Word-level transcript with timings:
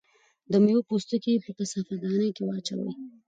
د 0.51 0.53
مېوو 0.63 0.87
پوستکي 0.89 1.33
په 1.45 1.49
کثافاتدانۍ 1.57 2.29
کې 2.35 2.43
واچوئ. 2.45 2.91